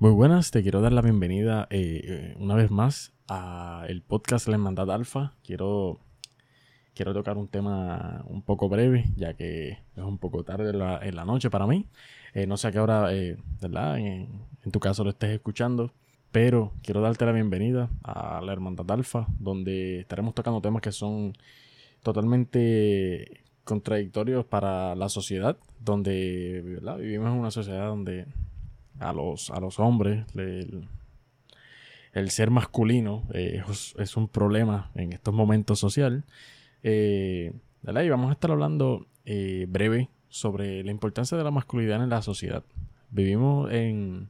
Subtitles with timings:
[0.00, 4.48] Muy buenas, te quiero dar la bienvenida eh, eh, una vez más a el podcast
[4.48, 5.34] La Hermandad Alfa.
[5.44, 6.00] Quiero,
[6.94, 11.24] quiero tocar un tema un poco breve, ya que es un poco tarde en la,
[11.24, 11.86] noche para mí.
[12.34, 13.08] Eh, no sé a qué hora,
[13.62, 13.98] ¿verdad?
[13.98, 15.92] En, en, tu caso lo estés escuchando,
[16.32, 21.34] pero quiero darte la bienvenida a La Hermandad Alfa, donde estaremos tocando temas que son
[22.02, 28.26] totalmente contradictorios para la sociedad, donde vivimos en una sociedad donde
[28.98, 33.62] a los, a los hombres el, ser masculino eh,
[33.98, 36.24] es, un problema en estos momentos social.
[36.82, 42.10] Eh, y vamos a estar hablando eh, breve sobre la importancia de la masculinidad en
[42.10, 42.64] la sociedad.
[43.10, 44.28] Vivimos en,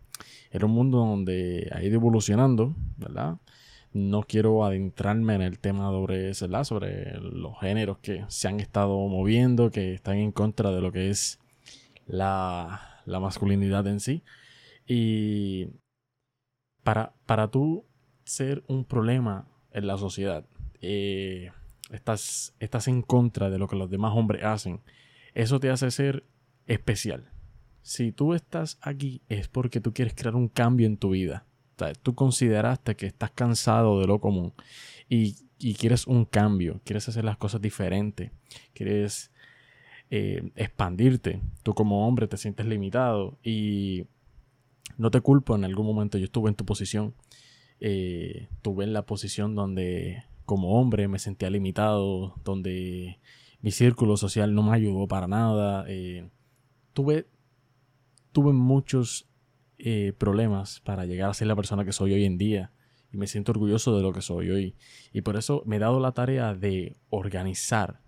[0.51, 3.37] en un mundo donde ha ido evolucionando, ¿verdad?
[3.93, 9.71] No quiero adentrarme en el tema sobre, sobre los géneros que se han estado moviendo,
[9.71, 11.39] que están en contra de lo que es
[12.07, 14.23] la, masculinidad en sí.
[14.87, 15.69] Y
[16.83, 17.85] para, para tú
[18.25, 20.47] ser un problema en la sociedad,
[20.81, 21.51] eh,
[21.91, 24.81] estás, estás en contra de lo que los demás hombres hacen,
[25.35, 26.25] eso te hace ser
[26.67, 27.31] especial.
[27.83, 31.47] Si tú estás aquí es porque tú quieres crear un cambio en tu vida
[32.03, 34.53] tú consideraste que estás cansado de lo común
[35.09, 35.35] y,
[35.75, 38.31] quieres un cambio, quieres hacer las cosas diferentes,
[38.75, 39.31] quieres
[40.11, 41.41] eh, expandirte.
[41.63, 44.05] Tú como hombre te sientes limitado y
[44.97, 47.15] no te culpo, en algún momento yo estuve en tu posición,
[47.81, 53.19] eh, tuve en la posición donde como hombre me sentía limitado, donde
[53.61, 55.85] mi círculo social no me ayudó para nada.
[55.89, 56.29] Eh,
[56.93, 57.27] tuve,
[58.33, 59.27] tuve muchos
[59.79, 62.73] eh, problemas para llegar a ser la persona que soy hoy en día.
[63.11, 64.77] Y me siento orgulloso de lo que soy hoy.
[65.13, 68.01] Y por eso me he dado la tarea de organizar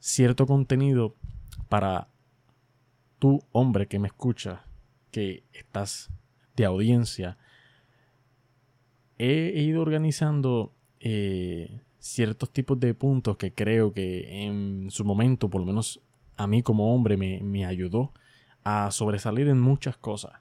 [0.00, 1.14] cierto contenido
[1.68, 2.08] para
[3.18, 4.64] tú, hombre que me escucha,
[5.12, 6.10] que estás
[6.56, 7.38] de audiencia.
[9.18, 15.60] He, ido organizando eh, ciertos tipos de puntos que creo que en su momento, por
[15.60, 16.00] lo menos
[16.36, 18.12] a mí como hombre, me, me ayudó
[18.64, 20.32] a sobresalir en muchas cosas.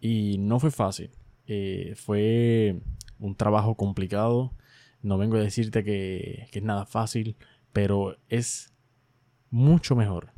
[0.00, 1.10] Y no fue fácil.
[1.46, 2.80] Eh, fue
[3.18, 4.52] un trabajo complicado.
[5.00, 7.36] No vengo a decirte que, es nada fácil,
[7.72, 8.72] pero es
[9.50, 10.32] mucho mejor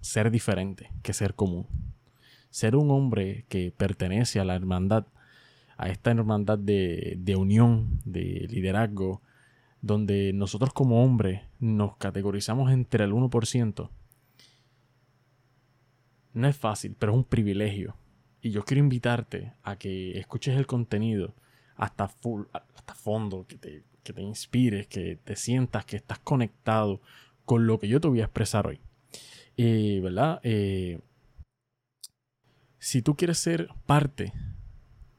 [0.00, 1.66] ser diferente que ser común.
[2.56, 5.04] Ser un hombre que pertenece a la hermandad,
[5.76, 9.20] a esta hermandad de, de unión, de liderazgo,
[9.82, 13.90] donde nosotros como hombres nos categorizamos entre el 1%,
[16.32, 17.94] no es fácil, pero es un privilegio.
[18.40, 21.34] Y yo quiero invitarte a que escuches el contenido
[21.74, 27.02] hasta, full, hasta fondo, que te, que te inspires, que te sientas que estás conectado
[27.44, 28.80] con lo que yo te voy a expresar hoy.
[29.58, 30.40] Eh, ¿Verdad?
[30.42, 31.00] Eh,
[32.78, 34.32] si tú quieres ser parte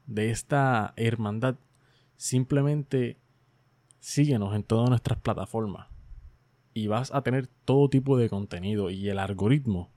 [0.06, 1.56] de esta hermandad,
[2.16, 3.18] simplemente
[4.00, 5.88] síguenos en todas nuestras plataformas
[6.74, 9.90] y vas a tener todo tipo de contenido y el algoritmo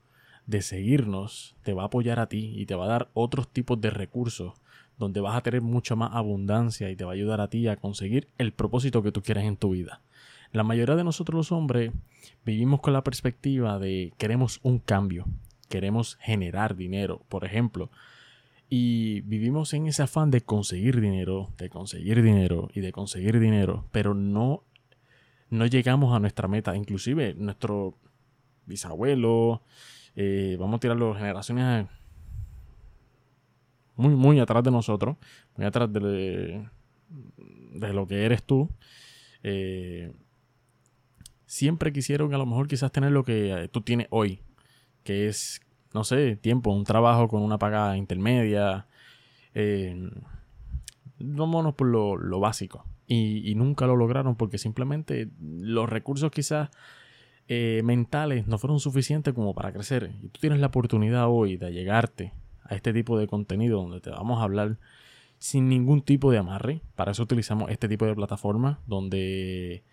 [0.47, 3.79] de seguirnos te va a apoyar a ti y te va a dar otros tipos
[3.79, 4.53] de recursos
[4.97, 7.77] donde vas a tener mucha más abundancia y te va a ayudar a ti a
[7.77, 10.01] conseguir el propósito que tú quieres en tu vida.
[10.51, 11.91] La mayoría de nosotros los hombres
[12.45, 15.25] vivimos con la perspectiva de queremos un cambio,
[15.71, 17.89] queremos generar dinero, por ejemplo,
[18.69, 23.85] y vivimos en ese afán de conseguir dinero, de conseguir dinero y de conseguir dinero,
[23.91, 24.63] pero no
[25.49, 27.97] no llegamos a nuestra meta, inclusive nuestro
[28.65, 29.61] bisabuelo,
[30.15, 31.87] eh, vamos a tirarlo generaciones
[33.97, 35.17] muy, muy atrás de nosotros,
[35.57, 36.65] muy atrás de,
[37.73, 38.69] de lo que eres tú.
[39.43, 40.13] Eh,
[41.45, 44.39] siempre quisieron a lo mejor quizás tener lo que tú tienes hoy,
[45.03, 45.61] que es,
[45.93, 48.87] no sé, tiempo, un trabajo con una paga intermedia.
[49.53, 50.09] Eh,
[51.19, 52.85] vámonos por lo, básico.
[53.07, 56.69] y, nunca lo lograron porque simplemente los recursos quizás
[57.53, 60.11] eh, mentales no fueron suficientes como para crecer.
[60.23, 62.31] Y tú tienes la oportunidad hoy de llegarte
[62.63, 64.77] a este tipo de contenido donde te vamos a hablar
[65.37, 66.81] sin ningún tipo de amarre.
[66.95, 69.83] Para eso utilizamos este tipo de plataforma donde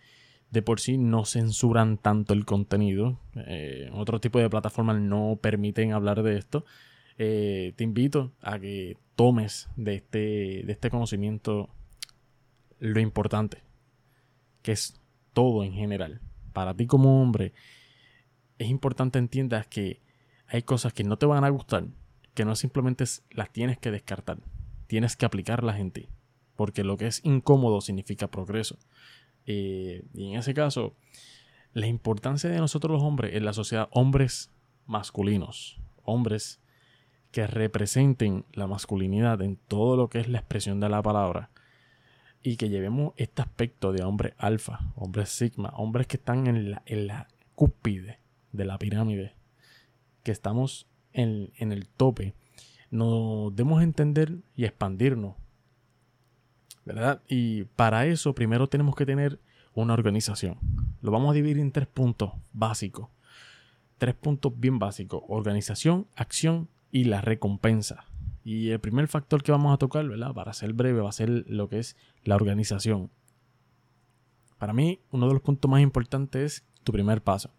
[0.50, 3.20] de por sí no censuran tanto el contenido.
[3.34, 6.64] Eh, otro tipo de plataformas no permiten hablar de esto.
[7.18, 11.68] Eh, te invito a que tomes de este, de este conocimiento
[12.78, 13.62] lo importante,
[14.62, 15.00] que es
[15.32, 16.20] todo en general
[16.58, 17.52] para ti como hombre,
[18.58, 20.02] es importante entiendas que
[20.48, 21.86] hay cosas que no te van a gustar,
[22.34, 24.38] que no simplemente las tienes que descartar,
[24.88, 26.08] tienes que aplicarlas en ti,
[26.56, 28.76] porque lo que es incómodo significa progreso.
[29.50, 30.94] Eh, y en ese caso,
[31.72, 34.50] la importancia de nosotros los hombres en la sociedad, hombres
[34.86, 36.60] masculinos, hombres
[37.30, 41.48] que representen la masculinidad en todo lo que es la expresión de la palabra
[42.42, 46.82] y que llevemos este aspecto de hombre alfa, hombres sigma, hombres que están en la,
[46.84, 48.18] en la cúspide
[48.52, 49.32] de la pirámide,
[50.24, 52.34] que estamos en, en el tope,
[52.90, 55.36] nos demos a entender y expandirnos,
[56.88, 57.20] ¿verdad?
[57.28, 59.38] Y para eso primero tenemos que tener
[59.74, 60.56] una organización.
[61.02, 63.10] Lo vamos a dividir en tres puntos básicos.
[63.98, 65.22] Tres puntos bien básicos.
[65.28, 68.06] Organización, acción y la recompensa.
[68.42, 70.32] Y el primer factor que vamos a tocar, ¿verdad?
[70.32, 71.94] Para ser breve, va a ser lo que es
[72.24, 73.10] la organización.
[74.56, 77.50] Para mí, uno de los puntos más importantes es tu primer paso.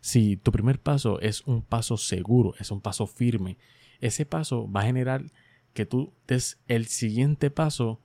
[0.00, 3.58] Si tu primer paso es un paso seguro, es un paso firme,
[4.00, 5.24] ese paso va a generar
[5.74, 8.00] que tú des el siguiente paso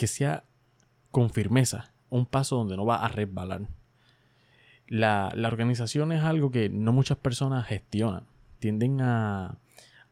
[0.00, 0.44] que sea
[1.10, 3.68] con firmeza, un paso donde no va a resbalar.
[4.86, 8.24] La, la organización es algo que no muchas personas gestionan.
[8.60, 9.58] Tienden a,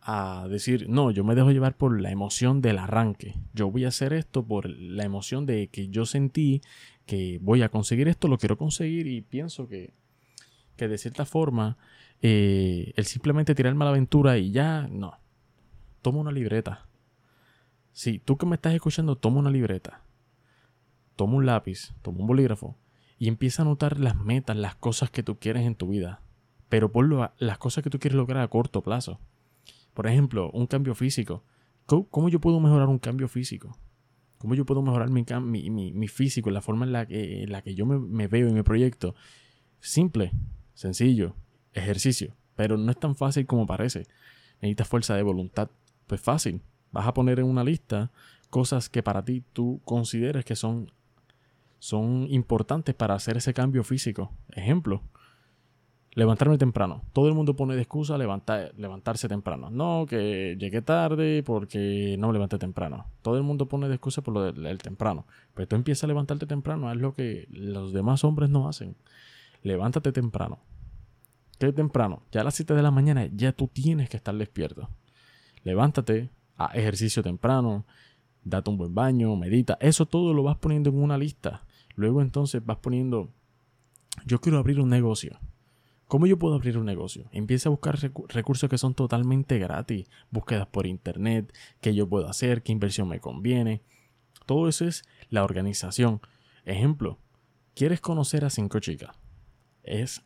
[0.02, 3.36] a decir, no, yo me dejo llevar por la emoción del arranque.
[3.54, 6.60] Yo voy a hacer esto por la emoción de que yo sentí
[7.06, 9.94] que voy a conseguir esto, lo quiero conseguir y pienso que,
[10.76, 11.78] que de cierta forma
[12.20, 15.18] eh, el simplemente tirarme a la aventura y ya, no.
[16.02, 16.87] Toma una libreta.
[17.92, 20.02] Si tú que me estás escuchando, toma una libreta.
[21.16, 22.76] Toma un lápiz, toma un bolígrafo
[23.18, 26.22] y empieza a anotar las metas, las cosas que tú quieres en tu vida.
[26.68, 27.08] Pero por
[27.38, 29.18] las cosas que tú quieres lograr a corto plazo.
[29.94, 31.44] Por ejemplo, un cambio físico.
[31.86, 33.76] ¿Cómo, yo puedo mejorar un cambio físico?
[34.36, 35.24] ¿Cómo yo puedo mejorar mi,
[35.70, 38.52] mi, mi, físico, la forma en la que, la que yo me, me, veo y
[38.52, 39.14] me proyecto?
[39.80, 40.32] Simple,
[40.74, 41.34] sencillo,
[41.72, 42.36] ejercicio.
[42.54, 44.06] Pero no es tan fácil como parece.
[44.60, 45.70] Necesitas fuerza de voluntad.
[46.06, 46.62] Pues fácil.
[46.92, 48.10] Vas a poner en una lista
[48.50, 50.90] cosas que para ti tú consideres que son,
[51.78, 54.32] son importantes para hacer ese cambio físico.
[54.50, 55.02] Ejemplo,
[56.18, 57.02] levantarme temprano.
[57.12, 59.70] Todo el mundo pone de excusa levantar, levantarse temprano.
[59.70, 63.06] No, que llegué tarde porque no me levanté temprano.
[63.22, 65.26] Todo el mundo pone de excusa por lo del, temprano.
[65.54, 68.96] Pero tú empiezas a levantarte temprano, es lo que los demás hombres no hacen.
[69.62, 70.58] Levántate temprano.
[71.58, 72.22] ¿Qué temprano?
[72.32, 74.88] Ya a las 7 de la mañana ya tú tienes que estar despierto.
[75.62, 76.30] Levántate,
[76.74, 77.84] ejercicio temprano,
[78.44, 79.78] date un buen baño, medita.
[79.80, 81.64] Eso todo lo vas poniendo en una lista.
[81.94, 83.30] Luego entonces vas poniendo,
[84.26, 85.38] yo quiero abrir un negocio
[86.08, 87.28] ¿Cómo yo puedo abrir un negocio?
[87.32, 92.62] Empieza a buscar recursos que son totalmente gratis, búsquedas por internet, qué yo puedo hacer,
[92.62, 93.82] qué inversión me conviene.
[94.46, 96.22] Todo eso es la organización.
[96.64, 97.18] Ejemplo,
[97.74, 99.14] ¿quieres conocer a cinco chicas?
[99.82, 100.22] Es,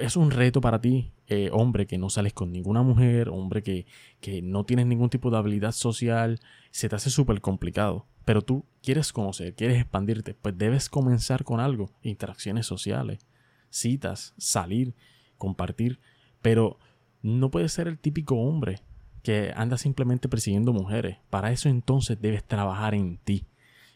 [0.00, 3.86] es un reto para ti, eh, hombre, que no sales con ninguna mujer, hombre que,
[4.20, 8.06] que no tienes ningún tipo de habilidad social, se te hace súper complicado.
[8.24, 13.26] Pero tú quieres conocer, quieres expandirte, pues debes comenzar con algo, interacciones sociales
[13.74, 14.94] citas, salir,
[15.36, 15.98] compartir,
[16.40, 16.78] pero
[17.22, 18.80] no puedes ser el típico hombre
[19.22, 21.18] que anda simplemente persiguiendo mujeres.
[21.30, 23.46] Para eso entonces debes trabajar en ti.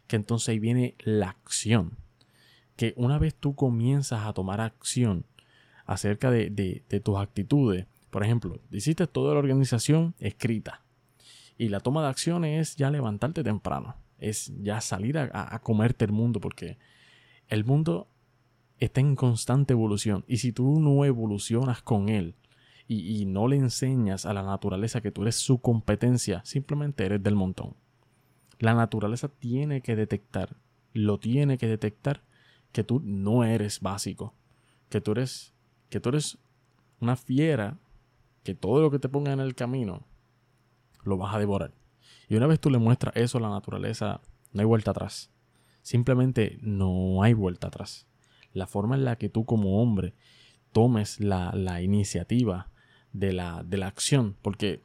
[0.07, 1.99] Que entonces ahí viene la acción.
[2.77, 5.27] Que una vez tú comienzas a tomar acción
[5.89, 10.85] acerca de, de, tus actitudes, por ejemplo, hiciste toda la organización escrita.
[11.57, 13.97] Y la toma de acción es ya levantarte temprano.
[14.21, 16.79] Es ya salir a, a comerte el mundo porque
[17.49, 18.09] el mundo
[18.79, 20.25] está en constante evolución.
[20.29, 22.35] Y si tú no evolucionas con él
[22.87, 27.35] y, no le enseñas a la naturaleza que tú eres su competencia, simplemente eres del
[27.35, 27.75] montón.
[28.59, 30.57] La naturaleza tiene que detectar,
[30.95, 32.23] lo tiene que detectar
[32.73, 34.35] que tú no eres básico,
[34.89, 35.55] que tú eres,
[35.89, 36.39] que tú eres
[37.01, 37.79] una fiera,
[38.43, 40.07] que todo lo que te ponga en el camino
[41.05, 41.73] lo vas a devorar.
[42.29, 44.21] Y una vez tú le muestras eso a la naturaleza,
[44.53, 45.31] no hay vuelta atrás.
[45.83, 48.09] Simplemente no hay vuelta atrás
[48.53, 50.15] la forma en la que tú como hombre
[50.73, 52.71] tomes la, iniciativa
[53.13, 54.83] de la, de la acción, porque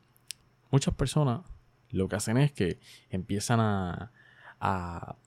[0.72, 1.42] muchas personas
[1.90, 2.80] lo que hacen es que
[3.10, 4.12] empiezan a,
[4.60, 5.18] a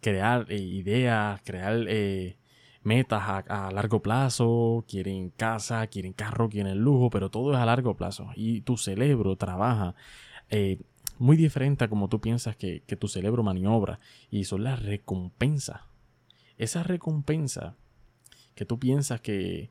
[0.00, 2.38] crear eh, ideas, crear eh,
[2.86, 7.96] metas a, largo plazo, quieren casa, quieren carro, quieren lujo, pero todo es a largo
[7.96, 8.30] plazo.
[8.36, 9.96] Y tu cerebro trabaja
[10.50, 10.78] eh,
[11.18, 13.98] muy diferente a como tú piensas que, que, tu cerebro maniobra.
[14.30, 15.80] Y son las recompensas.
[16.58, 17.74] Esa recompensa
[18.54, 19.70] que tú piensas que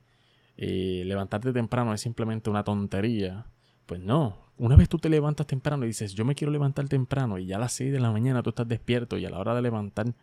[0.58, 3.46] eh, levantarte temprano es simplemente una tontería,
[3.86, 4.38] pues no.
[4.58, 7.56] Una vez tú te levantas temprano y dices, yo me quiero levantar temprano y ya
[7.56, 10.14] a las 6 de la mañana tú estás despierto y a la hora de levantar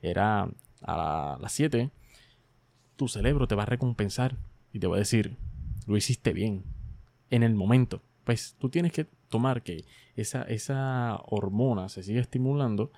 [0.00, 0.48] era
[0.82, 1.90] a las 7,
[2.98, 4.36] tu cerebro te va a recompensar
[4.72, 5.36] y te va a decir,
[5.86, 6.64] lo hiciste bien,
[7.30, 8.02] en el momento.
[8.24, 9.84] Pues tú tienes que tomar que
[10.16, 12.90] esa, esa hormona se siga estimulando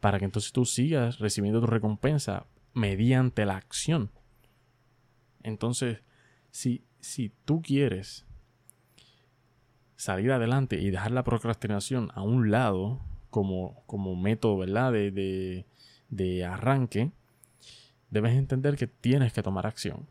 [0.00, 4.10] para que entonces tú sigas recibiendo tu recompensa mediante la acción.
[5.42, 6.00] Entonces,
[6.50, 8.26] si, si tú quieres
[9.96, 13.00] salir adelante y dejar la procrastinación a un lado
[13.30, 14.92] como, como método, ¿verdad?
[14.92, 15.64] De, de,
[16.10, 17.12] de arranque,
[18.10, 20.06] debes entender que tienes que tomar acción.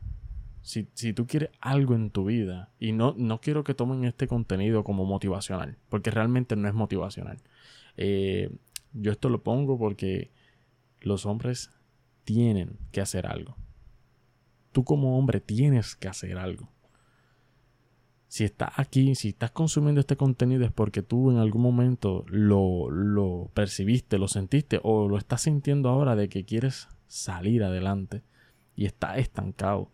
[0.62, 4.28] Si, si, tú quieres algo en tu vida, y no, no quiero que tomen este
[4.28, 7.38] contenido como motivacional, porque realmente no es motivacional.
[7.96, 8.52] Eh,
[8.94, 10.32] yo esto lo pongo porque
[11.02, 11.72] los hombres
[12.24, 13.56] tienen que hacer algo.
[14.72, 16.70] Tú como hombre tienes que hacer algo.
[18.28, 22.92] Si estás aquí, si estás consumiendo este contenido es porque tú en algún momento lo,
[22.92, 28.24] lo percibiste, lo sentiste o lo estás sintiendo ahora de que quieres salir adelante
[28.76, 29.92] y estás estancado.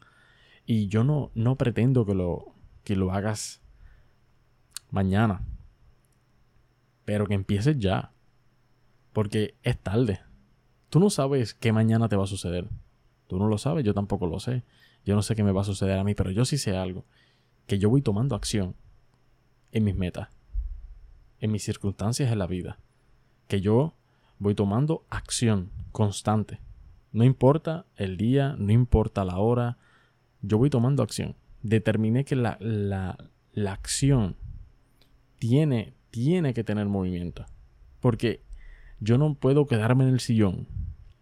[0.66, 2.54] Y yo no, no pretendo que lo,
[2.84, 3.62] que lo hagas
[4.92, 5.46] mañana,
[7.06, 8.12] pero que empieces ya.
[9.12, 10.22] Porque es tarde.
[10.90, 12.68] Tú no sabes qué mañana te va a suceder.
[13.28, 14.64] Tú no lo sabes, yo tampoco lo sé.
[15.06, 17.06] Yo no sé qué me va a suceder a mí, pero yo sí sé algo.
[17.68, 18.76] Que yo voy tomando acción
[19.72, 20.30] en mis metas,
[21.40, 22.80] en mis circunstancias en la vida.
[23.48, 23.96] Que yo
[24.40, 26.60] voy tomando acción constante.
[27.14, 29.78] No importa el día, no importa la hora,
[30.42, 31.36] yo voy tomando acción.
[31.62, 33.18] Determiné que la, la,
[33.54, 34.36] la acción
[35.40, 37.46] tiene, tiene que tener movimiento.
[38.02, 38.42] Porque
[39.00, 40.68] yo no puedo quedarme en el sillón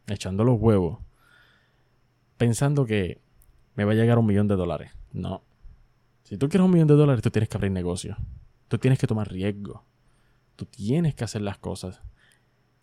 [0.07, 0.99] echando los huevos
[2.41, 3.21] pensando que
[3.75, 4.91] me va a llegar un millón de dólares.
[5.13, 5.43] No.
[6.23, 8.17] Si tú quieres un millón de dólares, tú tienes que abrir negocio.
[8.67, 9.85] Tú tienes que tomar riesgo.
[10.55, 12.01] Tú tienes que hacer las cosas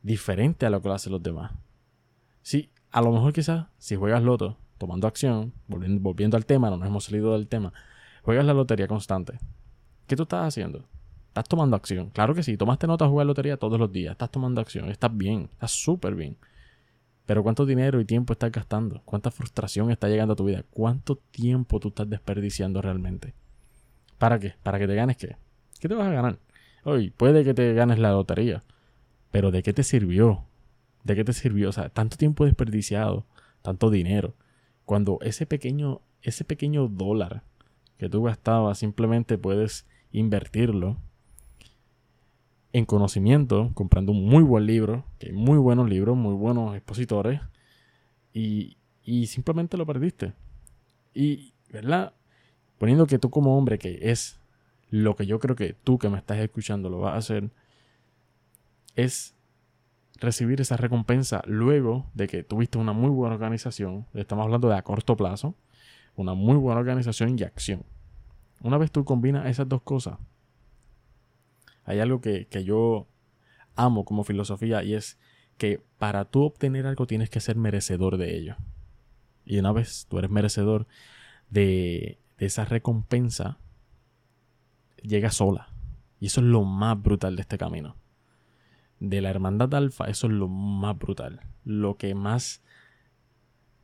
[0.00, 1.50] diferente a lo que lo hacen los demás.
[2.40, 6.88] Sí, a lo mejor quizás si juegas loto, tomando acción, volviendo, al tema, no nos
[6.88, 7.72] hemos salido del tema,
[8.22, 9.38] juegas la lotería constante.
[10.06, 10.84] ¿Qué tú estás haciendo?
[11.28, 12.10] Estás tomando acción.
[12.10, 14.12] Claro que sí, tomaste nota a jugar lotería todos los días.
[14.12, 14.88] Estás tomando acción.
[14.88, 15.50] Estás bien.
[15.52, 16.36] Estás súper bien.
[17.26, 19.02] Pero ¿cuánto dinero y tiempo estás gastando?
[19.04, 20.64] ¿Cuánta frustración está llegando a tu vida?
[20.70, 23.34] ¿Cuánto tiempo tú estás desperdiciando realmente?
[24.16, 24.54] ¿Para qué?
[24.62, 25.36] ¿Para que te ganes qué?
[25.78, 26.38] ¿Qué te vas a ganar?
[26.84, 28.64] Hoy puede que te ganes la lotería.
[29.30, 30.44] Pero ¿de qué te sirvió?
[31.04, 31.68] ¿De qué te sirvió?
[31.68, 33.26] O sea, tanto tiempo desperdiciado,
[33.62, 34.34] tanto dinero.
[34.84, 37.42] Cuando ese pequeño, ese pequeño dólar
[37.98, 40.96] que tú gastabas simplemente puedes invertirlo
[42.72, 47.40] en conocimiento, comprando un muy buen libro, que hay muy buenos libros, muy buenos expositores,
[48.32, 50.34] y, y simplemente lo perdiste.
[51.14, 52.12] Y, ¿verdad?
[52.78, 54.38] Poniendo que tú como hombre, que es
[54.90, 57.50] lo que yo creo que tú que me estás escuchando lo vas a hacer,
[58.94, 59.34] es
[60.20, 64.82] recibir esa recompensa luego de que tuviste una muy buena organización, estamos hablando de a
[64.82, 65.54] corto plazo,
[66.16, 67.84] una muy buena organización y acción.
[68.60, 70.18] Una vez tú combinas esas dos cosas,
[71.84, 73.06] hay algo que, yo
[73.76, 75.18] amo como filosofía y es
[75.56, 78.56] que para tú obtener algo tienes que ser merecedor de ello.
[79.46, 80.86] Y una vez tú eres merecedor
[81.48, 83.58] de, de esa recompensa,
[85.02, 85.72] llega sola.
[86.20, 87.96] Y eso es lo más brutal de este camino.
[89.00, 91.40] De la hermandad alfa, eso es lo más brutal.
[91.64, 92.62] Lo que más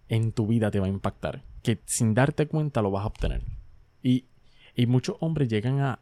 [0.08, 1.42] en tu vida te va a impactar.
[1.62, 3.42] Que sin darte cuenta lo vas a obtener.
[4.02, 4.26] Y,
[4.74, 6.00] y muchos hombres llegan a,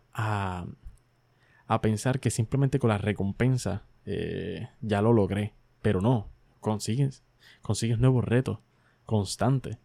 [1.66, 5.54] a pensar que simplemente con la recompensa eh, ya lo logré.
[5.80, 6.28] Pero no,
[6.60, 7.22] consigues,
[7.62, 8.58] consigues nuevos retos
[9.06, 9.78] constantes.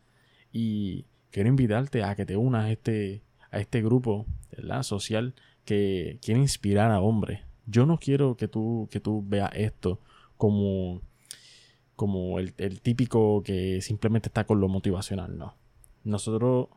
[0.52, 4.26] Y quiero invitarte a que te unas a este, a este grupo
[4.82, 5.34] social
[5.66, 7.42] que quiere inspirar a hombres.
[7.68, 10.00] Yo no quiero que tú, que tú veas esto
[10.38, 11.02] como,
[11.96, 15.56] como el, el típico que simplemente está con lo motivacional, no.
[16.04, 16.70] Nosotros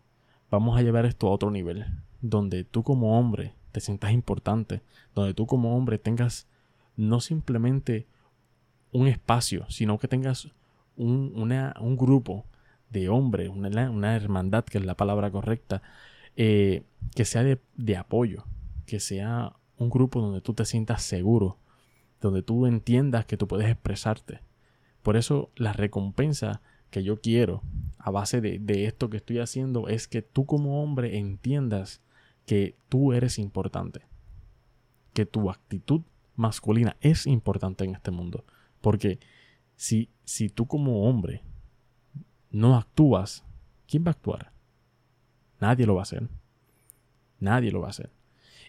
[0.51, 1.87] vamos a llevar esto a otro nivel,
[2.21, 4.83] donde tú como hombre te sientas importante,
[5.15, 6.49] donde tú como hombre tengas
[6.97, 8.07] no simplemente
[8.93, 10.49] un espacio, sino que tengas
[10.97, 12.45] un, un grupo
[12.91, 15.83] de hombres, una, hermandad, que es la palabra correcta,
[16.37, 16.83] eh,
[17.15, 18.45] que sea de, de apoyo,
[18.87, 21.57] que sea un grupo donde tú te sientas seguro,
[22.21, 24.41] donde tú entiendas que tú puedes expresarte.
[25.03, 26.61] Por eso la recompensa
[26.91, 27.63] que yo quiero
[27.99, 32.03] a base de, de, esto que estoy haciendo es que tú como hombre entiendas
[32.45, 34.03] que tú eres importante,
[35.15, 36.03] que tu actitud
[36.37, 38.45] masculina es importante en este mundo.
[38.83, 39.19] Porque
[39.77, 41.43] si, si tú como hombre
[42.51, 43.45] no actúas,
[43.89, 44.53] ¿quién va a actuar?
[45.59, 46.29] Nadie lo va a hacer.
[47.39, 48.11] Nadie lo va a hacer.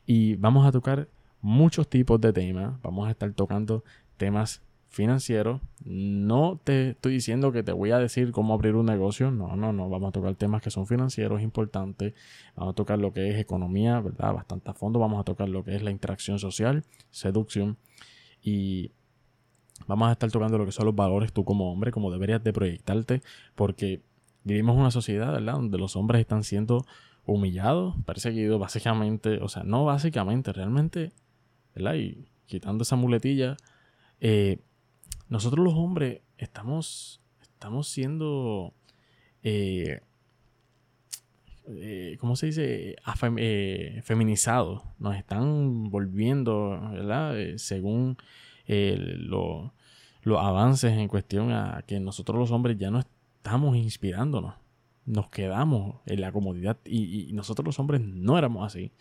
[0.05, 1.07] Y vamos a tocar
[1.41, 2.81] muchos tipos de temas.
[2.81, 3.83] Vamos a estar tocando
[4.17, 5.61] temas financiero.
[5.85, 9.31] No te estoy diciendo que te voy a decir cómo abrir un negocio.
[9.31, 9.89] No, no, no.
[9.89, 12.13] Vamos a tocar temas que son financieros importantes.
[12.55, 14.33] Vamos a tocar lo que es economía, ¿verdad?
[14.33, 14.99] Bastante a fondo.
[14.99, 17.77] Vamos a tocar lo que es la interacción social, seducción.
[18.43, 18.91] Y
[19.87, 22.51] vamos a estar tocando lo que son los valores tú como hombre, como deberías de
[22.51, 23.21] proyectarte.
[23.55, 24.01] Porque
[24.43, 25.53] vivimos una sociedad, ¿verdad?
[25.53, 26.85] Donde los hombres están siendo
[27.25, 31.11] humillado, perseguido, básicamente, o sea, no básicamente, realmente,
[31.75, 31.95] ¿verdad?
[31.95, 33.57] Y quitando esa muletilla,
[34.19, 34.59] eh,
[35.29, 38.73] nosotros los hombres estamos, estamos siendo,
[39.43, 40.01] eh,
[41.67, 42.95] eh, ¿cómo se dice?
[44.03, 44.83] feminizados.
[44.99, 47.35] Nos están volviendo, ¿verdad?
[47.57, 48.17] según
[48.67, 54.55] los avances en cuestión a que nosotros los hombres ya no estamos inspirándonos
[55.05, 58.91] nos quedamos en la comodidad y, nosotros los hombres no éramos así.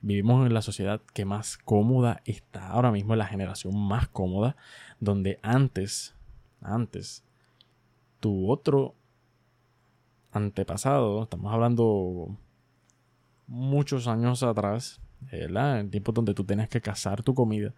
[0.00, 4.56] Vivimos en la sociedad que más cómoda está ahora mismo, en la generación más cómoda,
[4.98, 6.14] donde antes,
[6.60, 7.22] antes,
[8.18, 8.94] tu otro
[10.32, 12.36] antepasado, estamos hablando
[13.46, 15.80] muchos años atrás, ¿verdad?
[15.80, 17.74] En tiempos donde tú tenías que cazar tu comida,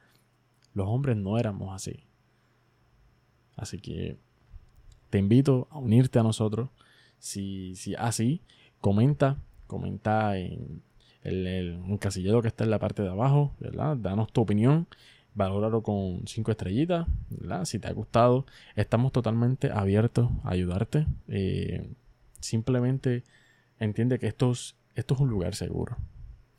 [0.74, 2.04] los hombres no éramos así.
[3.56, 4.16] Así que
[5.10, 6.70] te invito a unirte a nosotros
[7.22, 8.42] si, si así,
[8.80, 9.38] comenta,
[9.68, 10.82] comenta en
[11.22, 13.96] el, el, casillero que está en la parte de abajo, ¿verdad?
[13.96, 14.88] Danos tu opinión,
[15.34, 17.64] valóralo con cinco estrellitas, ¿verdad?
[17.64, 21.06] Si te ha gustado, estamos totalmente abiertos a ayudarte.
[21.28, 21.88] Eh,
[22.40, 23.22] simplemente
[23.78, 25.96] entiende que esto es, esto es un lugar seguro.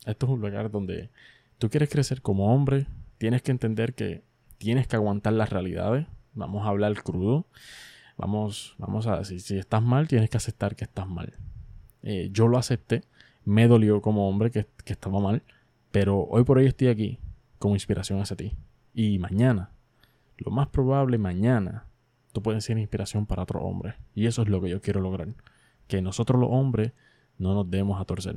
[0.06, 1.10] Esto es un lugar donde
[1.58, 2.86] tú quieres crecer como hombre,
[3.18, 4.22] tienes que entender que
[4.56, 6.06] tienes que aguantar las realidades.
[6.32, 7.44] Vamos a hablar crudo.
[8.16, 11.32] Vamos, vamos a decir, si estás mal, tienes que aceptar que estás mal.
[12.02, 13.02] Eh, yo lo acepté,
[13.44, 15.42] me dolió como hombre que, que estaba mal,
[15.90, 17.18] pero hoy por hoy estoy aquí
[17.58, 18.56] como inspiración hacia ti.
[18.92, 19.70] Y mañana,
[20.36, 21.86] lo más probable mañana,
[22.32, 23.94] tú puedes ser inspiración para otro hombre.
[24.14, 25.28] Y eso es lo que yo quiero lograr.
[25.86, 26.92] Que nosotros los hombres
[27.38, 28.36] no nos demos a torcer.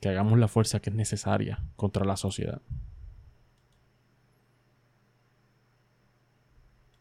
[0.00, 2.62] Que hagamos la fuerza que es necesaria contra la sociedad.